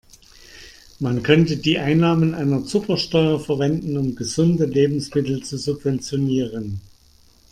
Man 0.97 1.21
könnte 1.21 1.57
die 1.57 1.77
Einnahmen 1.77 2.33
einer 2.33 2.65
Zuckersteuer 2.65 3.39
verwenden, 3.39 3.97
um 3.99 4.15
gesunde 4.15 4.65
Lebensmittel 4.65 5.43
zu 5.43 5.59
subventionieren. 5.59 6.81